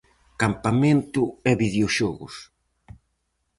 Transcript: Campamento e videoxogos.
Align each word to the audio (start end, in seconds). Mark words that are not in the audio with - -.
Campamento 0.41 1.23
e 1.49 1.51
videoxogos. 1.63 2.33